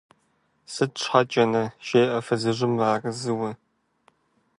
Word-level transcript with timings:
–Сыт 0.73 0.91
щхьэкӀэ-на?– 1.01 1.63
жеӀэ 1.87 2.19
фызыжьым 2.25 2.71
мыарэзыуэ. 2.77 3.51